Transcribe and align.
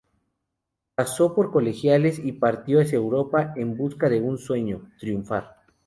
Pasó 0.95 1.35
por 1.35 1.51
Colegiales 1.51 2.17
y 2.17 2.31
partió 2.31 2.81
hacia 2.81 2.95
Europa 2.95 3.53
en 3.55 3.77
busca 3.77 4.09
de 4.09 4.19
un 4.19 4.39
sueño: 4.39 4.89
triunfar. 4.99 5.57